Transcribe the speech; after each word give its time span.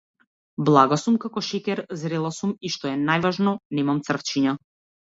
Блага 0.69 0.97
сум 1.01 1.19
како 1.25 1.43
шеќер, 1.49 1.83
зрела 2.05 2.35
сум 2.41 2.57
и 2.71 2.75
што 2.79 2.93
е 2.95 2.99
најважно 3.07 3.57
немам 3.81 4.07
црвчиња. 4.11 4.61